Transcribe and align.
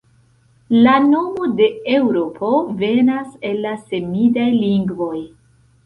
La 0.85 0.93
nomo 1.03 1.49
de 1.59 1.67
Eŭropo 1.99 2.51
venas 2.83 3.39
el 3.51 3.63
la 3.69 3.79
semidaj 3.87 4.51
lingvoj. 4.67 5.17